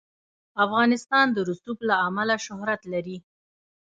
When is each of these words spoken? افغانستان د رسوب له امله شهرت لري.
افغانستان 0.65 1.25
د 1.31 1.37
رسوب 1.49 1.77
له 1.89 1.95
امله 2.07 2.35
شهرت 2.45 2.81
لري. 2.93 3.17